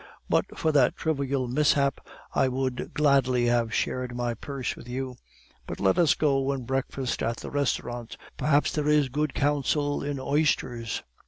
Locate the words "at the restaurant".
7.21-8.17